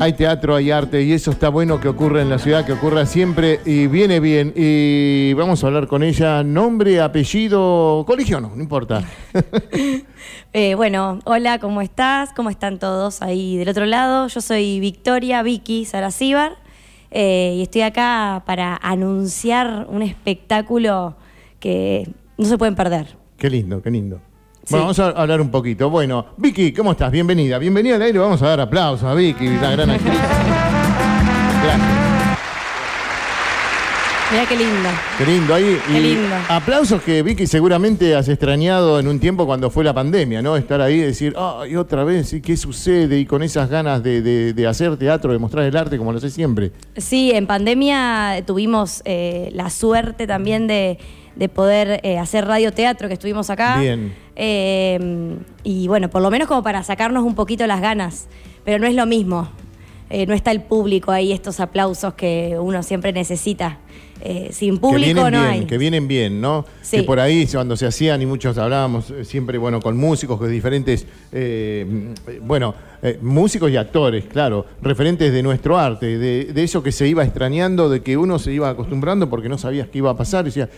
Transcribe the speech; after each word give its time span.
Hay 0.00 0.14
teatro, 0.14 0.56
hay 0.56 0.70
arte 0.70 1.02
y 1.02 1.12
eso 1.12 1.30
está 1.30 1.50
bueno 1.50 1.78
que 1.78 1.86
ocurra 1.86 2.22
en 2.22 2.30
la 2.30 2.38
ciudad, 2.38 2.64
que 2.64 2.72
ocurra 2.72 3.04
siempre 3.04 3.60
y 3.66 3.86
viene 3.86 4.18
bien. 4.18 4.50
Y 4.56 5.34
vamos 5.34 5.62
a 5.62 5.66
hablar 5.66 5.88
con 5.88 6.02
ella. 6.02 6.42
Nombre, 6.42 7.02
apellido, 7.02 8.02
colegio 8.06 8.40
no, 8.40 8.52
no 8.56 8.62
importa. 8.62 9.04
Eh, 10.52 10.74
bueno, 10.74 11.20
hola, 11.26 11.60
¿cómo 11.60 11.80
estás? 11.80 12.32
¿Cómo 12.34 12.50
están 12.50 12.80
todos 12.80 13.22
ahí 13.22 13.56
del 13.56 13.68
otro 13.68 13.86
lado? 13.86 14.26
Yo 14.26 14.40
soy 14.40 14.80
Victoria 14.80 15.44
Vicky 15.44 15.84
Saracíbar 15.84 16.56
eh, 17.12 17.54
y 17.56 17.62
estoy 17.62 17.82
acá 17.82 18.42
para 18.46 18.76
anunciar 18.82 19.86
un 19.88 20.02
espectáculo 20.02 21.14
que 21.60 22.10
no 22.36 22.46
se 22.46 22.58
pueden 22.58 22.74
perder. 22.74 23.16
Qué 23.38 23.48
lindo, 23.48 23.80
qué 23.80 23.92
lindo. 23.92 24.20
Bueno, 24.68 24.84
vamos 24.84 24.98
a 25.00 25.08
hablar 25.08 25.40
un 25.40 25.50
poquito. 25.50 25.90
Bueno, 25.90 26.26
Vicky, 26.36 26.72
¿cómo 26.72 26.92
estás? 26.92 27.10
Bienvenida. 27.10 27.58
Bienvenida 27.58 27.96
al 27.96 28.02
aire. 28.02 28.18
Vamos 28.18 28.40
a 28.42 28.48
dar 28.48 28.60
aplausos 28.60 29.04
a 29.08 29.14
Vicky, 29.14 29.48
la 29.48 29.70
gran 29.72 29.90
actriz. 29.90 30.12
Gracias. 31.62 32.00
Mirá 34.30 34.46
qué 34.46 34.56
lindo. 34.56 34.88
Qué 35.18 35.26
lindo 35.26 35.54
ahí. 35.54 35.80
Qué 35.88 35.98
Y 35.98 36.02
lindo. 36.02 36.36
Aplausos 36.48 37.02
que 37.02 37.20
Vicky 37.24 37.48
seguramente 37.48 38.14
has 38.14 38.28
extrañado 38.28 39.00
en 39.00 39.08
un 39.08 39.18
tiempo 39.18 39.44
cuando 39.44 39.70
fue 39.70 39.82
la 39.82 39.92
pandemia, 39.92 40.40
¿no? 40.40 40.56
Estar 40.56 40.80
ahí 40.80 40.94
y 40.94 41.00
decir, 41.00 41.34
ay, 41.36 41.74
otra 41.74 42.04
vez, 42.04 42.32
¿y 42.34 42.40
qué 42.40 42.56
sucede? 42.56 43.18
Y 43.18 43.26
con 43.26 43.42
esas 43.42 43.68
ganas 43.68 44.04
de, 44.04 44.22
de- 44.22 44.52
de 44.52 44.66
hacer 44.68 44.96
teatro, 44.96 45.32
de 45.32 45.40
mostrar 45.40 45.64
el 45.64 45.76
arte 45.76 45.98
como 45.98 46.12
lo 46.12 46.20
sé 46.20 46.30
siempre. 46.30 46.70
Sí, 46.96 47.32
en 47.32 47.48
pandemia 47.48 48.44
tuvimos 48.46 49.02
eh, 49.04 49.50
la 49.52 49.68
suerte 49.68 50.28
también 50.28 50.68
de, 50.68 50.98
de 51.34 51.48
poder 51.48 51.98
eh, 52.04 52.16
hacer 52.20 52.44
radioteatro 52.46 53.08
que 53.08 53.14
estuvimos 53.14 53.50
acá. 53.50 53.80
Bien. 53.80 54.14
Eh, 54.42 55.36
y 55.64 55.86
bueno, 55.86 56.08
por 56.08 56.22
lo 56.22 56.30
menos 56.30 56.48
como 56.48 56.62
para 56.62 56.82
sacarnos 56.82 57.24
un 57.24 57.34
poquito 57.34 57.66
las 57.66 57.82
ganas. 57.82 58.26
Pero 58.64 58.78
no 58.78 58.86
es 58.86 58.94
lo 58.94 59.04
mismo. 59.04 59.50
Eh, 60.08 60.24
no 60.26 60.32
está 60.34 60.50
el 60.50 60.62
público 60.62 61.12
ahí, 61.12 61.30
estos 61.30 61.60
aplausos 61.60 62.14
que 62.14 62.56
uno 62.58 62.82
siempre 62.82 63.12
necesita. 63.12 63.78
Eh, 64.22 64.48
sin 64.52 64.74
que 64.74 64.80
público 64.80 65.04
vienen 65.04 65.22
no 65.22 65.30
bien, 65.30 65.44
hay. 65.44 65.64
que 65.66 65.78
vienen 65.78 66.08
bien, 66.08 66.40
¿no? 66.40 66.64
Sí. 66.82 66.98
Que 66.98 67.02
por 67.04 67.20
ahí 67.20 67.46
cuando 67.46 67.76
se 67.76 67.86
hacían 67.86 68.20
y 68.20 68.26
muchos 68.26 68.56
hablábamos 68.58 69.10
eh, 69.10 69.24
siempre, 69.24 69.56
bueno, 69.58 69.80
con 69.80 69.96
músicos, 69.96 70.38
con 70.38 70.50
diferentes, 70.50 71.06
eh, 71.32 72.14
bueno, 72.42 72.74
eh, 73.02 73.18
músicos 73.22 73.70
y 73.70 73.76
actores, 73.76 74.24
claro, 74.24 74.66
referentes 74.82 75.32
de 75.32 75.42
nuestro 75.42 75.78
arte, 75.78 76.18
de, 76.18 76.46
de 76.46 76.62
eso 76.62 76.82
que 76.82 76.92
se 76.92 77.06
iba 77.06 77.24
extrañando, 77.24 77.88
de 77.88 78.02
que 78.02 78.16
uno 78.16 78.38
se 78.38 78.52
iba 78.52 78.68
acostumbrando 78.68 79.30
porque 79.30 79.48
no 79.48 79.56
sabías 79.58 79.88
qué 79.88 79.98
iba 79.98 80.10
a 80.10 80.16
pasar, 80.16 80.44
decía, 80.44 80.68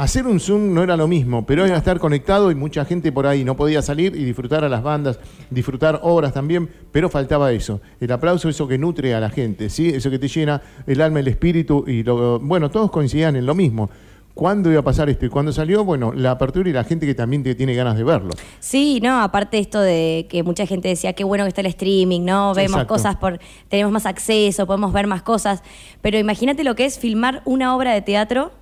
Hacer 0.00 0.26
un 0.26 0.40
Zoom 0.40 0.72
no 0.72 0.82
era 0.82 0.96
lo 0.96 1.06
mismo, 1.06 1.44
pero 1.44 1.66
era 1.66 1.76
estar 1.76 1.98
conectado 1.98 2.50
y 2.50 2.54
mucha 2.54 2.86
gente 2.86 3.12
por 3.12 3.26
ahí 3.26 3.44
no 3.44 3.54
podía 3.54 3.82
salir 3.82 4.16
y 4.16 4.24
disfrutar 4.24 4.64
a 4.64 4.70
las 4.70 4.82
bandas, 4.82 5.18
disfrutar 5.50 6.00
obras 6.02 6.32
también, 6.32 6.70
pero 6.90 7.10
faltaba 7.10 7.52
eso. 7.52 7.82
El 8.00 8.10
aplauso, 8.10 8.48
eso 8.48 8.66
que 8.66 8.78
nutre 8.78 9.14
a 9.14 9.20
la 9.20 9.28
gente, 9.28 9.68
¿sí? 9.68 9.90
eso 9.90 10.08
que 10.08 10.18
te 10.18 10.26
llena 10.26 10.62
el 10.86 11.02
alma, 11.02 11.20
el 11.20 11.28
espíritu 11.28 11.84
y 11.86 12.02
lo, 12.02 12.40
bueno, 12.40 12.70
todos 12.70 12.90
coincidían 12.90 13.36
en 13.36 13.44
lo 13.44 13.54
mismo. 13.54 13.90
¿Cuándo 14.32 14.70
iba 14.70 14.80
a 14.80 14.82
pasar 14.82 15.10
esto? 15.10 15.26
Y 15.26 15.28
cuando 15.28 15.52
salió, 15.52 15.84
bueno, 15.84 16.14
la 16.14 16.30
apertura 16.30 16.70
y 16.70 16.72
la 16.72 16.84
gente 16.84 17.04
que 17.04 17.14
también 17.14 17.42
tiene 17.42 17.74
ganas 17.74 17.98
de 17.98 18.04
verlo. 18.04 18.30
Sí, 18.58 19.00
no, 19.02 19.20
aparte 19.20 19.58
esto 19.58 19.82
de 19.82 20.26
que 20.30 20.42
mucha 20.42 20.64
gente 20.64 20.88
decía 20.88 21.12
qué 21.12 21.24
bueno 21.24 21.44
que 21.44 21.48
está 21.48 21.60
el 21.60 21.66
streaming, 21.66 22.22
¿no? 22.22 22.54
Vemos 22.54 22.70
Exacto. 22.70 22.94
cosas 22.94 23.16
por, 23.16 23.38
tenemos 23.68 23.92
más 23.92 24.06
acceso, 24.06 24.66
podemos 24.66 24.94
ver 24.94 25.06
más 25.06 25.20
cosas. 25.20 25.62
Pero 26.00 26.16
imagínate 26.16 26.64
lo 26.64 26.74
que 26.74 26.86
es 26.86 26.98
filmar 26.98 27.42
una 27.44 27.76
obra 27.76 27.92
de 27.92 28.00
teatro 28.00 28.52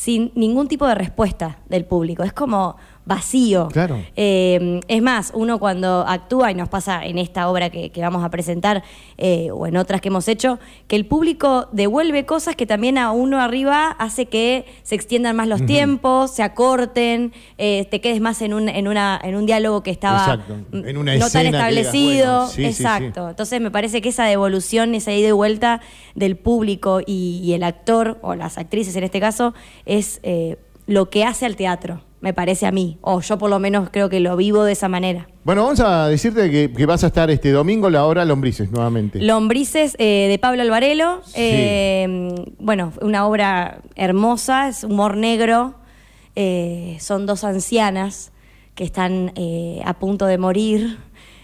sin 0.00 0.32
ningún 0.34 0.66
tipo 0.66 0.86
de 0.86 0.94
respuesta 0.94 1.58
del 1.68 1.84
público. 1.84 2.22
Es 2.22 2.32
como 2.32 2.76
vacío. 3.04 3.68
Claro. 3.72 3.98
Eh, 4.14 4.80
es 4.86 5.02
más, 5.02 5.32
uno 5.34 5.58
cuando 5.58 6.04
actúa, 6.06 6.50
y 6.50 6.54
nos 6.54 6.68
pasa 6.68 7.04
en 7.04 7.18
esta 7.18 7.48
obra 7.48 7.70
que, 7.70 7.90
que 7.90 8.00
vamos 8.00 8.22
a 8.22 8.30
presentar, 8.30 8.84
eh, 9.18 9.50
o 9.50 9.66
en 9.66 9.76
otras 9.76 10.00
que 10.00 10.08
hemos 10.08 10.28
hecho, 10.28 10.58
que 10.86 10.96
el 10.96 11.06
público 11.06 11.68
devuelve 11.72 12.24
cosas 12.26 12.56
que 12.56 12.66
también 12.66 12.98
a 12.98 13.10
uno 13.10 13.40
arriba 13.40 13.90
hace 13.98 14.26
que 14.26 14.66
se 14.82 14.94
extiendan 14.94 15.34
más 15.34 15.48
los 15.48 15.64
tiempos, 15.66 16.30
se 16.30 16.42
acorten, 16.42 17.32
eh, 17.58 17.86
te 17.90 18.00
quedes 18.00 18.20
más 18.20 18.42
en 18.42 18.54
un, 18.54 18.68
en 18.68 18.86
una, 18.86 19.18
en 19.22 19.34
un 19.34 19.46
diálogo 19.46 19.82
que 19.82 19.90
estaba 19.90 20.34
Exacto. 20.34 20.56
En 20.72 20.96
una 20.96 21.16
no 21.16 21.30
tan 21.30 21.42
digas, 21.42 21.54
establecido. 21.54 22.36
bueno, 22.36 22.48
sí, 22.48 22.64
sí, 22.66 22.72
sí. 22.72 22.82
Exacto. 22.82 23.30
Entonces 23.30 23.60
me 23.60 23.70
parece 23.70 24.00
que 24.02 24.10
esa 24.10 24.24
devolución, 24.24 24.94
esa 24.94 25.12
ida 25.12 25.28
y 25.28 25.32
vuelta 25.32 25.80
del 26.14 26.36
público 26.36 27.00
y, 27.04 27.40
y 27.42 27.54
el 27.54 27.64
actor, 27.64 28.18
o 28.22 28.34
las 28.34 28.58
actrices 28.58 28.94
en 28.94 29.04
este 29.04 29.20
caso, 29.20 29.54
es 29.86 30.20
lo 30.86 31.08
que 31.08 31.24
hace 31.24 31.46
al 31.46 31.56
teatro, 31.56 32.02
me 32.20 32.34
parece 32.34 32.66
a 32.66 32.72
mí. 32.72 32.98
O 33.00 33.20
yo 33.20 33.38
por 33.38 33.48
lo 33.50 33.58
menos 33.58 33.88
creo 33.90 34.08
que 34.08 34.20
lo 34.20 34.36
vivo 34.36 34.64
de 34.64 34.72
esa 34.72 34.88
manera. 34.88 35.28
Bueno, 35.44 35.62
vamos 35.62 35.80
a 35.80 36.08
decirte 36.08 36.50
que, 36.50 36.72
que 36.72 36.86
vas 36.86 37.02
a 37.02 37.06
estar 37.06 37.30
este 37.30 37.50
domingo 37.50 37.88
la 37.88 38.04
hora 38.04 38.24
Lombrices 38.24 38.70
nuevamente. 38.70 39.20
Lombrices 39.22 39.96
eh, 39.98 40.26
de 40.28 40.38
Pablo 40.38 40.62
Alvarelo. 40.62 41.22
Sí. 41.24 41.32
eh, 41.36 42.34
bueno, 42.58 42.92
una 43.00 43.26
obra 43.26 43.80
hermosa, 43.96 44.68
es 44.68 44.84
humor 44.84 45.16
negro. 45.16 45.74
eh, 46.36 46.96
son 47.00 47.26
dos 47.26 47.42
ancianas 47.44 48.32
que 48.74 48.84
están 48.84 49.32
a 49.84 49.94
punto 49.94 50.26
de 50.26 50.38
morir. 50.38 50.98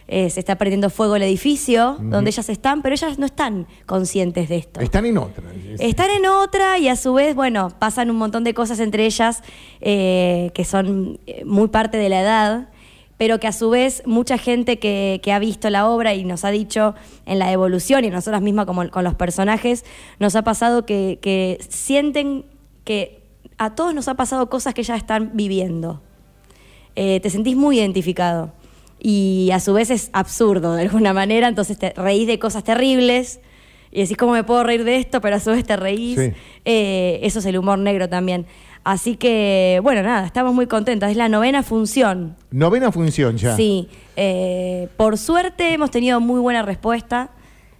Eh, 0.09 0.31
se 0.31 0.41
está 0.41 0.57
prendiendo 0.57 0.89
fuego 0.91 1.17
el 1.17 1.23
edificio 1.23 1.97
donde 2.01 2.31
ellas 2.31 2.49
están, 2.49 2.83
pero 2.83 2.95
ellas 2.95 3.19
no 3.19 3.27
están 3.27 3.67
conscientes 3.87 4.49
de 4.49 4.57
esto. 4.57 4.81
Están 4.81 5.07
en 5.07 5.19
otra. 5.19 5.45
Están 5.79 6.11
en 6.11 6.27
otra 6.27 6.79
y 6.79 6.89
a 6.89 6.97
su 6.97 7.15
vez, 7.15 7.35
bueno, 7.35 7.73
pasan 7.79 8.11
un 8.11 8.17
montón 8.17 8.45
de 8.45 8.55
cosas 8.55 8.79
entre 8.81 9.05
ellas 9.05 9.43
eh, 9.81 10.51
que 10.55 10.65
son 10.65 11.19
eh, 11.27 11.45
muy 11.45 11.69
parte 11.69 11.99
de 11.99 12.09
la 12.09 12.21
edad, 12.21 12.69
pero 13.17 13.41
que 13.41 13.47
a 13.47 13.53
su 13.53 13.71
vez 13.71 14.03
mucha 14.07 14.39
gente 14.39 14.79
que, 14.79 15.21
que 15.23 15.33
ha 15.33 15.39
visto 15.39 15.71
la 15.71 15.89
obra 15.89 16.15
y 16.15 16.25
nos 16.25 16.45
ha 16.45 16.51
dicho 16.51 16.95
en 17.25 17.39
la 17.39 17.51
evolución 17.51 18.05
y 18.05 18.11
nosotras 18.11 18.43
mismas 18.43 18.67
como 18.67 18.89
con 18.91 19.05
los 19.05 19.15
personajes, 19.15 19.85
nos 20.19 20.37
ha 20.37 20.43
pasado 20.43 20.87
que, 20.87 21.19
que 21.21 21.59
sienten 21.69 22.45
que 22.85 23.23
a 23.59 23.75
todos 23.75 23.95
nos 23.95 24.09
ha 24.09 24.15
pasado 24.15 24.49
cosas 24.49 24.75
que 24.75 24.83
ya 24.83 24.97
están 24.97 25.33
viviendo. 25.35 26.03
Eh, 26.95 27.21
te 27.21 27.31
sentís 27.31 27.57
muy 27.57 27.79
identificado. 27.79 28.53
Y 29.09 29.51
a 29.53 29.61
su 29.61 29.73
vez 29.73 29.91
es 29.91 30.11
absurdo 30.13 30.75
de 30.75 30.83
alguna 30.83 31.13
manera, 31.13 31.47
entonces 31.47 31.79
te 31.79 31.91
reís 31.91 32.27
de 32.27 32.41
cosas 32.41 32.65
terribles 32.65 33.39
y 33.93 34.01
decís, 34.01 34.17
¿cómo 34.17 34.33
me 34.33 34.43
puedo 34.43 34.65
reír 34.65 34.83
de 34.83 34.97
esto? 34.97 35.21
Pero 35.21 35.37
a 35.37 35.39
su 35.39 35.53
vez 35.53 35.65
te 35.65 35.77
reís. 35.77 36.19
Sí. 36.19 36.33
Eh, 36.65 37.21
eso 37.23 37.39
es 37.39 37.47
el 37.47 37.57
humor 37.57 37.79
negro 37.79 38.09
también. 38.09 38.47
Así 38.83 39.15
que, 39.15 39.79
bueno, 39.85 40.03
nada, 40.03 40.27
estamos 40.27 40.55
muy 40.55 40.67
contentas. 40.67 41.13
Es 41.13 41.17
la 41.17 41.29
novena 41.29 41.63
función. 41.63 42.35
Novena 42.51 42.91
función 42.91 43.37
ya. 43.37 43.55
Sí. 43.55 43.89
Eh, 44.17 44.89
por 44.97 45.19
suerte 45.19 45.73
hemos 45.73 45.93
tenido 45.93 46.19
muy 46.19 46.41
buena 46.41 46.63
respuesta. 46.63 47.31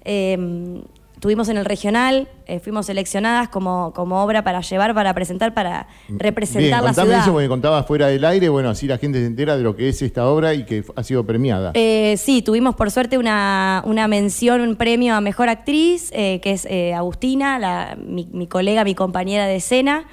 Eh, 0.05 0.81
Estuvimos 1.27 1.49
en 1.49 1.57
el 1.57 1.65
regional, 1.65 2.29
eh, 2.47 2.61
fuimos 2.61 2.87
seleccionadas 2.87 3.49
como, 3.49 3.93
como 3.97 4.23
obra 4.23 4.45
para 4.45 4.61
llevar, 4.61 4.95
para 4.95 5.13
presentar, 5.13 5.53
para 5.55 5.89
representar 6.09 6.83
Bien, 6.83 6.85
la 6.85 6.95
ciudad. 6.95 7.21
eso 7.23 7.33
porque 7.33 7.49
contaba 7.49 7.83
fuera 7.83 8.07
del 8.07 8.25
aire, 8.25 8.49
bueno, 8.49 8.71
así 8.71 8.87
la 8.87 8.97
gente 8.97 9.19
se 9.19 9.27
entera 9.27 9.57
de 9.57 9.65
lo 9.65 9.75
que 9.75 9.89
es 9.89 10.01
esta 10.03 10.29
obra 10.29 10.55
y 10.55 10.65
que 10.65 10.85
ha 10.95 11.03
sido 11.03 11.27
premiada. 11.27 11.73
Eh, 11.75 12.15
sí, 12.17 12.43
tuvimos 12.43 12.77
por 12.77 12.93
suerte 12.93 13.19
una, 13.19 13.83
una 13.87 14.07
mención, 14.07 14.61
un 14.61 14.77
premio 14.77 15.17
a 15.17 15.21
Mejor 15.21 15.49
Actriz, 15.49 16.11
eh, 16.13 16.39
que 16.45 16.53
es 16.53 16.69
Agustina, 16.95 17.59
la- 17.59 17.99
mi, 18.01 18.29
mi 18.33 18.47
colega, 18.47 18.85
mi 18.85 18.95
compañera 18.95 19.47
de 19.49 19.57
escena. 19.57 20.05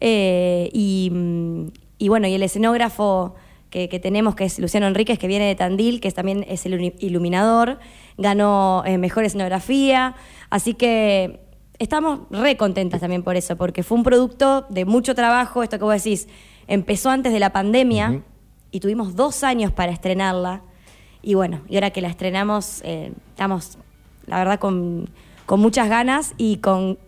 Y, 0.00 1.10
mm, 1.12 1.66
y 1.98 2.08
bueno, 2.08 2.26
y 2.26 2.32
el 2.32 2.42
escenógrafo 2.42 3.34
que, 3.68 3.90
que 3.90 3.98
tenemos, 4.00 4.34
que 4.34 4.44
es 4.44 4.58
Luciano 4.58 4.86
Enríquez, 4.86 5.18
que 5.18 5.26
viene 5.26 5.46
de 5.46 5.56
Tandil, 5.56 6.00
que 6.00 6.08
es, 6.08 6.14
también 6.14 6.42
es 6.48 6.64
el 6.64 6.94
iluminador, 7.00 7.78
ganó 8.18 8.82
eh, 8.86 8.98
Mejor 8.98 9.24
Escenografía. 9.24 10.14
Así 10.50 10.74
que 10.74 11.40
estamos 11.78 12.20
re 12.30 12.56
contentas 12.56 13.00
también 13.00 13.22
por 13.22 13.36
eso, 13.36 13.56
porque 13.56 13.82
fue 13.82 13.98
un 13.98 14.04
producto 14.04 14.66
de 14.68 14.84
mucho 14.84 15.14
trabajo, 15.14 15.62
esto 15.62 15.78
que 15.78 15.84
vos 15.84 15.94
decís, 15.94 16.28
empezó 16.66 17.10
antes 17.10 17.32
de 17.32 17.40
la 17.40 17.52
pandemia 17.52 18.22
y 18.70 18.80
tuvimos 18.80 19.16
dos 19.16 19.44
años 19.44 19.72
para 19.72 19.92
estrenarla. 19.92 20.62
Y 21.22 21.34
bueno, 21.34 21.62
y 21.68 21.76
ahora 21.76 21.90
que 21.90 22.00
la 22.00 22.08
estrenamos, 22.08 22.82
eh, 22.84 23.12
estamos, 23.30 23.78
la 24.26 24.38
verdad, 24.38 24.58
con, 24.58 25.08
con 25.46 25.60
muchas 25.60 25.88
ganas 25.88 26.34
y 26.36 26.58
con 26.58 26.98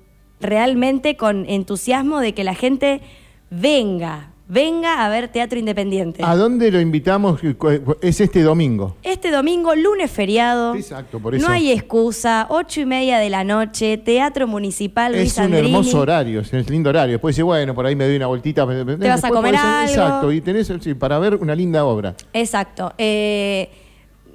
realmente 0.41 1.17
con 1.17 1.47
entusiasmo 1.49 2.20
de 2.20 2.35
que 2.35 2.44
la 2.44 2.55
gente 2.55 3.00
venga, 3.50 4.31
venga 4.49 5.05
a 5.05 5.09
ver 5.09 5.29
teatro 5.29 5.59
independiente. 5.59 6.23
¿A 6.25 6.37
dónde 6.37 6.71
lo 6.71 6.81
invitamos? 6.81 7.41
Es 8.01 8.21
este 8.21 8.43
domingo. 8.43 8.97
Este 9.03 9.31
domingo, 9.31 9.75
lunes 9.75 10.11
feriado. 10.11 10.75
Exacto, 10.75 11.19
por 11.19 11.35
eso. 11.35 11.47
No 11.47 11.53
hay 11.53 11.73
excusa, 11.73 12.47
ocho 12.51 12.81
y 12.81 12.87
media 12.87 13.19
de 13.19 13.31
la 13.31 13.45
noche, 13.45 13.99
Teatro 13.99 14.47
Municipal 14.47 15.13
Luis 15.13 15.33
Es 15.33 15.39
un 15.39 15.45
Andrini. 15.45 15.69
hermoso 15.69 16.01
horario, 16.01 16.41
es 16.41 16.53
un 16.53 16.65
lindo 16.69 16.91
horario. 16.91 17.13
Después 17.15 17.35
dice, 17.35 17.43
bueno, 17.43 17.75
por 17.75 17.87
ahí 17.87 17.97
me 17.97 18.07
doy 18.07 18.17
una 18.17 18.27
vueltita. 18.27 18.67
Te 18.67 19.09
vas 19.09 19.25
a 19.25 19.31
comer 19.31 19.57
algo. 19.57 19.91
Exacto, 19.91 20.33
y 20.33 20.41
tenés 20.41 20.73
sí, 20.81 20.95
para 20.95 21.19
ver 21.19 21.35
una 21.37 21.55
linda 21.55 21.85
obra. 21.85 22.15
Exacto. 22.33 22.93
Eh, 22.99 23.71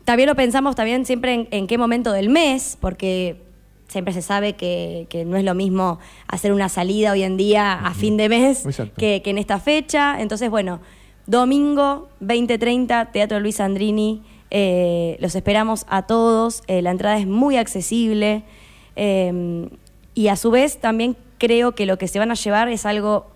también 0.04 0.28
lo 0.28 0.36
pensamos 0.36 0.75
también 0.75 1.06
siempre 1.06 1.34
en, 1.34 1.48
en 1.52 1.68
qué 1.68 1.78
momento 1.78 2.12
del 2.12 2.30
mes, 2.30 2.78
porque 2.80 3.50
siempre 3.91 4.13
se 4.13 4.21
sabe 4.21 4.53
que, 4.53 5.05
que 5.09 5.25
no 5.25 5.38
es 5.38 5.43
lo 5.43 5.53
mismo 5.53 5.99
hacer 6.27 6.53
una 6.53 6.69
salida 6.69 7.11
hoy 7.11 7.23
en 7.23 7.35
día 7.38 7.73
a 7.73 7.93
fin 7.93 8.15
de 8.17 8.29
mes 8.29 8.63
que, 8.97 9.21
que 9.21 9.29
en 9.29 9.38
esta 9.38 9.59
fecha. 9.59 10.21
Entonces, 10.21 10.49
bueno, 10.49 10.79
domingo 11.27 12.09
2030, 12.21 13.11
Teatro 13.11 13.39
Luis 13.39 13.59
Andrini, 13.59 14.21
Eh, 14.53 15.15
los 15.21 15.33
esperamos 15.35 15.85
a 15.88 16.01
todos, 16.01 16.61
eh, 16.67 16.81
la 16.81 16.91
entrada 16.91 17.17
es 17.17 17.25
muy 17.25 17.55
accesible 17.55 18.43
eh, 18.97 19.69
y 20.13 20.27
a 20.27 20.35
su 20.35 20.51
vez 20.51 20.81
también 20.81 21.15
creo 21.38 21.71
que 21.71 21.85
lo 21.85 21.95
que 21.97 22.09
se 22.09 22.19
van 22.19 22.31
a 22.31 22.33
llevar 22.33 22.67
es 22.67 22.85
algo 22.85 23.27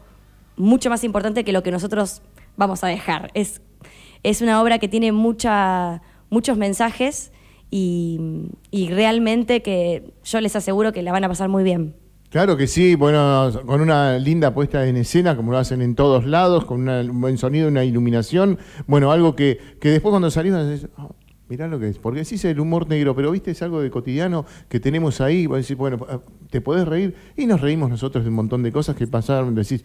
mucho 0.58 0.90
más 0.90 1.06
importante 1.06 1.46
que 1.46 1.54
lo 1.54 1.64
que 1.64 1.72
nosotros 1.72 2.22
vamos 2.58 2.84
a 2.84 2.88
dejar. 2.88 3.32
Es, 3.34 3.62
es 4.24 4.42
una 4.42 4.62
obra 4.62 4.78
que 4.78 4.90
tiene 4.90 5.14
mucha, 5.14 6.02
muchos 6.30 6.58
mensajes 6.58 7.32
y, 7.72 8.88
realmente 8.90 9.62
que 9.62 10.14
yo 10.24 10.42
les 10.42 10.56
aseguro 10.56 10.94
que 10.94 11.02
la 11.02 11.12
van 11.12 11.24
a 11.24 11.28
pasar 11.28 11.50
muy 11.50 11.64
bien. 11.64 11.96
Claro 12.30 12.58
que 12.58 12.68
sí, 12.68 12.96
bueno, 12.96 13.52
con 13.66 13.82
una 13.82 14.18
linda 14.20 14.54
puesta 14.54 14.86
en 14.88 14.98
escena, 14.98 15.36
como 15.36 15.52
lo 15.52 15.58
hacen 15.58 15.82
en 15.82 15.96
todos 15.96 16.26
lados, 16.26 16.66
con 16.66 16.88
un 16.88 17.22
buen 17.22 17.38
sonido, 17.38 17.68
una 17.68 17.84
iluminación, 17.84 18.58
bueno, 18.88 19.12
algo 19.12 19.36
que, 19.36 19.58
que 19.80 19.90
después 19.90 20.12
cuando 20.12 20.30
salimos, 20.30 20.68
decís, 20.68 20.88
"Ah, 20.98 21.10
mirá 21.48 21.68
lo 21.68 21.80
que 21.80 21.90
es, 21.90 22.00
porque 22.00 22.26
sí 22.26 22.36
es 22.36 22.46
el 22.46 22.60
humor 22.60 22.88
negro, 22.88 23.16
pero 23.16 23.32
viste, 23.32 23.52
es 23.52 23.62
algo 23.62 23.82
de 23.82 23.90
cotidiano 23.90 24.46
que 24.68 24.80
tenemos 24.80 25.22
ahí, 25.22 25.46
vos 25.46 25.60
decís, 25.60 25.78
bueno, 25.78 26.06
ah, 26.10 26.20
te 26.50 26.62
podés 26.62 26.88
reír, 26.88 27.16
y 27.38 27.46
nos 27.46 27.62
reímos 27.62 27.90
nosotros 27.90 28.24
de 28.24 28.30
un 28.30 28.36
montón 28.36 28.64
de 28.64 28.72
cosas 28.72 28.96
que 28.96 29.08
pasaron, 29.08 29.56
decís, 29.56 29.84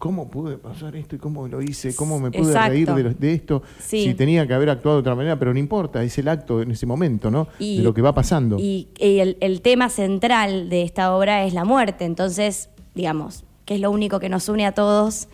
¿cómo 0.00 0.30
pude 0.30 0.56
pasar 0.56 0.96
esto 0.96 1.14
y 1.14 1.18
cómo 1.18 1.46
lo 1.46 1.60
hice? 1.60 1.94
¿Cómo 1.94 2.18
me 2.18 2.30
pude 2.30 2.48
Exacto. 2.48 2.70
reír 2.70 3.16
de, 3.16 3.34
esto? 3.34 3.62
Sí. 3.78 4.02
Si 4.02 4.14
tenía 4.14 4.46
que 4.46 4.54
haber 4.54 4.70
actuado 4.70 4.96
de 4.96 5.00
otra 5.00 5.14
manera, 5.14 5.38
pero 5.38 5.52
no 5.52 5.58
importa, 5.58 6.02
es 6.02 6.16
el 6.16 6.26
acto 6.28 6.62
en 6.62 6.70
ese 6.70 6.86
momento, 6.86 7.30
¿no? 7.30 7.48
Y- 7.58 7.76
de 7.76 7.82
lo 7.82 7.92
que 7.92 8.00
va 8.00 8.14
pasando. 8.14 8.56
Y, 8.58 8.88
y 8.98 9.18
el, 9.18 9.36
el 9.40 9.60
tema 9.60 9.90
central 9.90 10.70
de 10.70 10.82
esta 10.82 11.14
obra 11.14 11.44
es 11.44 11.52
la 11.52 11.66
muerte, 11.66 12.06
entonces, 12.06 12.70
digamos, 12.94 13.44
que 13.66 13.74
es 13.74 13.80
lo 13.80 13.90
único 13.90 14.20
que 14.20 14.30
nos 14.30 14.48
une 14.48 14.64
a 14.64 14.72
todos, 14.72 15.28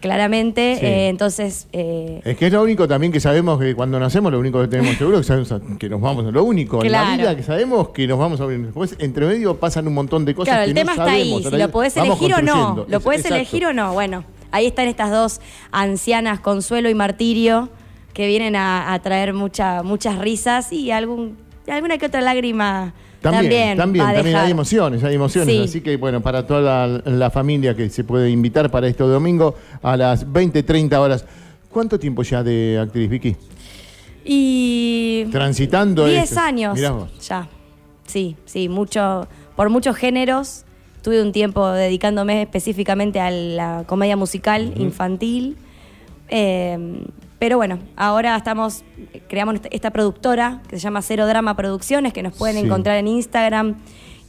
claramente. 0.00 0.76
Sí. 0.78 0.86
eh, 0.86 1.08
entonces, 1.08 1.68
eh, 1.72 2.20
Es 2.24 2.36
que 2.36 2.46
es 2.46 2.52
lo 2.52 2.62
único 2.62 2.86
también 2.88 3.12
que 3.12 3.20
sabemos 3.20 3.58
que 3.60 3.74
cuando 3.74 3.98
nacemos, 3.98 4.30
lo 4.32 4.38
único 4.38 4.60
que 4.60 4.68
tenemos 4.68 4.96
seguro 4.98 5.18
es 5.18 5.26
que 5.26 5.44
sabemos 5.44 5.78
que 5.78 5.88
nos 5.88 6.00
vamos. 6.00 6.24
Lo 6.32 6.44
único 6.44 6.82
en 6.84 6.92
la 6.92 7.16
vida 7.16 7.36
que 7.36 7.42
sabemos 7.42 7.88
que 7.90 8.06
nos 8.06 8.18
vamos 8.18 8.40
a 8.40 8.46
ver. 8.46 8.60
Después, 8.60 8.96
entre 8.98 9.26
medio, 9.26 9.56
pasan 9.58 9.86
un 9.88 9.94
montón 9.94 10.24
de 10.24 10.34
cosas 10.34 10.54
claro, 10.54 10.64
que 10.64 10.70
el 10.70 10.74
no 10.74 10.80
tema 10.80 10.92
está 10.92 11.04
sabemos. 11.06 11.44
ahí, 11.46 11.50
si 11.52 11.56
lo 11.58 11.70
podés 11.70 11.96
elegir 11.96 12.34
o 12.34 12.42
no, 12.42 12.86
lo 12.88 13.00
podés 13.00 13.20
exacto. 13.20 13.34
elegir 13.36 13.66
o 13.66 13.72
no, 13.72 13.92
bueno, 13.92 14.24
ahí 14.50 14.66
están 14.66 14.88
estas 14.88 15.10
dos 15.10 15.40
ancianas, 15.72 16.40
Consuelo 16.40 16.88
y 16.90 16.94
Martirio, 16.94 17.68
que 18.12 18.26
vienen 18.26 18.56
a, 18.56 18.92
a 18.94 18.98
traer 19.02 19.34
mucha, 19.34 19.82
muchas 19.82 20.18
risas 20.18 20.72
y 20.72 20.90
algún, 20.90 21.36
alguna 21.74 21.98
que 21.98 22.06
otra 22.06 22.20
lágrima 22.20 22.92
También, 23.20 23.76
también, 23.76 24.04
también, 24.04 24.36
hay 24.36 24.50
emociones, 24.50 25.02
hay 25.02 25.14
emociones. 25.14 25.54
Sí. 25.54 25.62
Así 25.62 25.80
que, 25.80 25.96
bueno, 25.96 26.20
para 26.20 26.46
toda 26.46 26.60
la, 26.60 27.02
la 27.10 27.30
familia 27.30 27.74
que 27.74 27.88
se 27.90 28.04
puede 28.04 28.30
invitar 28.30 28.70
para 28.70 28.86
este 28.86 29.02
domingo 29.04 29.54
a 29.82 29.96
las 29.96 30.30
20, 30.32 30.62
30 30.62 31.00
horas. 31.00 31.24
¿Cuánto 31.70 31.98
tiempo 31.98 32.22
ya 32.22 32.42
de 32.42 32.78
actriz, 32.80 33.10
Vicky? 33.10 33.36
Y 34.24 35.26
Transitando 35.30 36.06
10 36.06 36.24
esto. 36.24 36.40
años 36.40 36.74
Mirá 36.76 36.90
vos. 36.90 37.28
ya. 37.28 37.48
Sí, 38.06 38.36
sí, 38.44 38.68
mucho, 38.68 39.26
por 39.56 39.70
muchos 39.70 39.96
géneros. 39.96 40.64
Tuve 41.02 41.22
un 41.22 41.30
tiempo 41.32 41.68
dedicándome 41.68 42.42
específicamente 42.42 43.20
a 43.20 43.30
la 43.30 43.84
comedia 43.86 44.16
musical 44.16 44.72
infantil. 44.76 45.56
Eh, 46.28 47.04
pero 47.38 47.56
bueno, 47.56 47.78
ahora 47.96 48.36
estamos, 48.36 48.84
creamos 49.28 49.56
esta- 49.70 49.90
productora 49.90 50.62
que 50.68 50.76
se 50.76 50.82
llama 50.82 51.02
Cero 51.02 51.26
Drama 51.26 51.54
Producciones, 51.56 52.12
que 52.12 52.22
nos 52.22 52.34
pueden 52.34 52.56
Sí. 52.56 52.64
encontrar 52.66 52.96
en 52.96 53.08
Instagram 53.08 53.76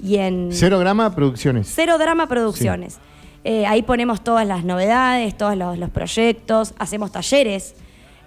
y 0.04 0.18
en 0.18 0.50
Cero 0.51 0.80
Grama 0.80 1.13
Producciones. 1.15 1.71
Cero 1.74 1.98
Drama 1.98 2.27
Producciones. 2.27 3.00
Eh, 3.44 3.65
ahí 3.65 3.81
ponemos 3.81 4.24
todas 4.24 4.45
las 4.45 4.63
novedades, 4.65 5.38
todos 5.38 5.56
los, 5.56 5.77
los 5.77 5.89
proyectos, 5.89 6.74
hacemos 6.80 7.12
talleres. 7.12 7.75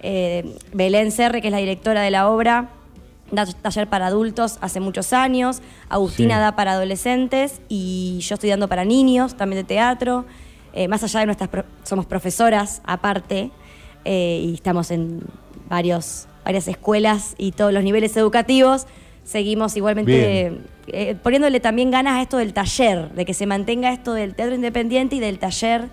Eh, 0.01 0.55
Belén 0.73 1.11
Serre, 1.11 1.41
que 1.41 1.49
es 1.49 1.51
la 1.51 1.59
directora 1.59 2.01
de 2.01 2.09
la 2.09 2.27
obra, 2.29 2.69
da 3.31 3.45
taller 3.45 3.87
para 3.87 4.07
adultos 4.07 4.57
hace 4.61 4.79
muchos 4.79 5.13
años. 5.13 5.61
Agustina 5.89 6.35
Sí. 6.35 6.41
da 6.41 6.55
para 6.55 6.71
adolescentes 6.73 7.61
y 7.69 8.19
yo 8.21 8.33
estoy 8.33 8.49
dando 8.49 8.67
para 8.67 8.83
niños, 8.83 9.35
también 9.37 9.61
de 9.61 9.63
teatro. 9.67 10.25
Eh, 10.73 10.87
más 10.87 11.03
allá 11.03 11.19
de 11.19 11.25
nuestras, 11.27 11.49
pro- 11.49 11.65
somos 11.83 12.05
profesoras 12.07 12.81
aparte 12.85 13.51
eh, 14.05 14.41
y 14.43 14.53
estamos 14.53 14.91
en 14.91 15.21
varios, 15.69 16.27
varias 16.43 16.67
escuelas 16.67 17.35
y 17.37 17.51
todos 17.51 17.73
los 17.73 17.83
niveles 17.83 18.15
educativos. 18.17 18.87
Seguimos 19.23 19.77
igualmente 19.77 20.59
eh, 20.87 21.15
poniéndole 21.21 21.59
también 21.59 21.91
ganas 21.91 22.15
a 22.15 22.21
esto 22.21 22.37
del 22.37 22.53
taller, 22.53 23.11
de 23.11 23.25
que 23.25 23.33
se 23.33 23.45
mantenga 23.45 23.93
esto 23.93 24.13
del 24.13 24.35
teatro 24.35 24.55
independiente 24.55 25.15
y 25.15 25.19
del 25.19 25.39
taller, 25.39 25.89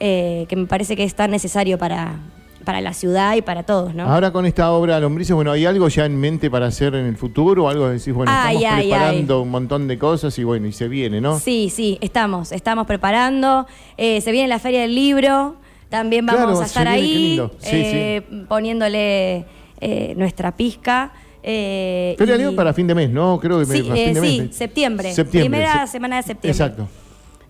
eh, 0.00 0.46
que 0.48 0.56
me 0.56 0.66
parece 0.66 0.96
que 0.96 1.04
es 1.04 1.14
tan 1.14 1.30
necesario 1.30 1.78
para, 1.78 2.18
para 2.64 2.80
la 2.80 2.92
ciudad 2.94 3.36
y 3.36 3.42
para 3.42 3.62
todos, 3.62 3.94
¿no? 3.94 4.04
Ahora 4.04 4.32
con 4.32 4.46
esta 4.46 4.72
obra 4.72 4.98
Lombrices, 4.98 5.34
bueno, 5.34 5.52
¿hay 5.52 5.66
algo 5.66 5.88
ya 5.88 6.06
en 6.06 6.18
mente 6.18 6.50
para 6.50 6.66
hacer 6.66 6.94
en 6.94 7.06
el 7.06 7.16
futuro? 7.16 7.68
¿Algo 7.68 7.88
decís, 7.88 8.12
bueno, 8.12 8.32
Ay, 8.34 8.56
estamos 8.56 8.78
ay, 8.78 8.88
preparando 8.88 9.42
un 9.42 9.50
montón 9.50 9.86
de 9.86 9.98
cosas 9.98 10.36
y 10.38 10.44
bueno, 10.44 10.66
y 10.66 10.72
se 10.72 10.88
viene, 10.88 11.20
¿no? 11.20 11.38
Sí, 11.38 11.70
sí, 11.70 11.98
estamos, 12.00 12.50
estamos 12.50 12.86
preparando. 12.86 13.66
Eh, 13.96 14.20
se 14.20 14.32
viene 14.32 14.48
la 14.48 14.58
Feria 14.58 14.80
del 14.80 14.94
Libro, 14.94 15.56
también 15.94 16.26
vamos 16.26 16.42
Claro, 16.42 16.60
a 16.60 16.66
estar 16.66 16.88
ahí. 16.88 17.40
Sí, 17.58 17.70
eh, 17.72 18.22
poniéndole 18.48 19.44
eh, 19.80 20.14
nuestra 20.16 20.56
pizca. 20.56 21.12
eh, 21.40 22.16
Feria 22.18 22.36
Libro 22.36 22.56
para 22.56 22.72
fin 22.74 22.88
de 22.88 22.96
mes, 22.96 23.10
¿no? 23.10 23.38
Creo 23.38 23.60
que 23.60 23.66
Sí, 23.66 23.78
a 23.78 23.82
fin 23.82 23.96
eh, 23.96 24.14
de 24.14 24.20
sí, 24.28 24.40
mes. 24.40 24.56
septiembre, 24.56 25.12
Septiembre, 25.14 25.50
primera 25.60 25.86
se- 25.86 25.92
semana 25.92 26.16
de 26.16 26.22
septiembre. 26.24 26.50
Exacto. 26.50 26.88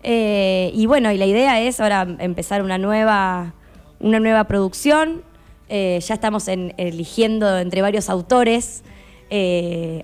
Y 0.06 0.84
bueno, 0.86 1.10
y 1.10 1.16
la 1.16 1.24
idea 1.24 1.58
es 1.62 1.80
ahora 1.80 2.06
empezar 2.18 2.62
una 2.62 2.76
nueva, 2.76 3.54
una 4.00 4.20
nueva 4.20 4.44
producción. 4.44 5.22
Ya 5.70 5.96
estamos 6.14 6.48
en- 6.48 6.74
eligiendo 6.76 7.58
entre 7.58 7.80
varios 7.80 8.10
autores. 8.10 8.82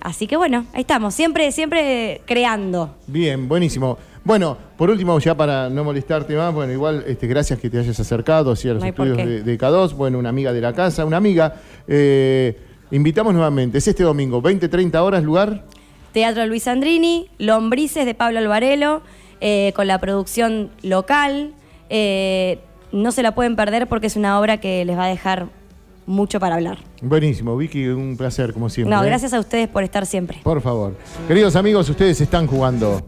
Así 0.01 0.27
que 0.27 0.37
bueno, 0.39 0.65
ahí 0.73 0.81
estamos, 0.81 1.15
siempre, 1.15 1.53
siempre 1.53 2.23
creando. 2.25 2.97
Bien, 3.07 3.47
buenísimo. 3.49 3.99
Bueno, 4.23 4.57
por 4.77 4.91
último, 4.91 5.19
ya 5.19 5.35
para 5.35 5.71
no 5.71 5.83
molestarte 5.83 6.37
más, 6.37 6.53
bueno, 6.53 6.73
igual 6.73 7.05
este, 7.07 7.27
gracias 7.27 7.59
que 7.59 7.71
te 7.71 7.79
hayas 7.79 7.99
acercado 7.99 8.53
así 8.53 8.69
a 8.69 8.75
los 8.75 8.83
No 8.83 8.89
estudios 8.89 9.17
de, 9.17 9.43
de 9.43 9.59
K2, 9.59 9.95
bueno, 9.95 10.19
una 10.19 10.29
amiga 10.29 10.53
de 10.53 10.61
la 10.61 10.75
casa, 10.75 11.05
una 11.05 11.17
amiga. 11.17 11.57
Eh, 11.89 12.59
invitamos 12.91 13.33
nuevamente, 13.33 13.79
es 13.79 13.89
este 13.89 14.03
domingo, 14.03 14.43
20, 14.43 14.69
30 14.69 15.03
horas, 15.03 15.23
lugar. 15.25 15.65
Teatro 16.13 16.47
Luis 16.47 16.67
Andrini, 16.69 17.29
Lombrices 17.39 18.05
de 18.05 18.15
Pablo 18.15 18.41
Alvarelo, 18.41 19.03
eh, 19.41 19.73
con 19.75 19.87
la 19.87 19.99
producción 19.99 20.71
local. 20.83 21.55
Eh, 21.89 22.59
no 22.93 23.13
se 23.13 23.23
la 23.23 23.35
pueden 23.35 23.57
perder 23.57 23.89
porque 23.89 24.09
es 24.09 24.17
una 24.17 24.39
obra 24.39 24.59
que 24.61 24.85
les 24.85 24.99
va 24.99 25.05
a 25.05 25.09
dejar 25.09 25.49
mucho 26.07 26.41
para 26.41 26.57
hablar. 26.57 26.79
Buenísimo, 27.01 27.57
Vicky, 27.57 27.87
un 27.89 28.17
placer 28.17 28.53
como 28.53 28.69
siempre. 28.69 28.95
No, 28.95 29.03
gracias 29.03 29.33
a 29.33 29.41
ustedes 29.41 29.69
por 29.69 29.85
estar 29.85 30.05
siempre. 30.07 30.39
Por 30.43 30.61
favor. 30.61 30.97
Queridos 31.29 31.57
amigos, 31.57 31.89
ustedes 31.89 32.21
están 32.21 32.47
jugando. 32.47 33.01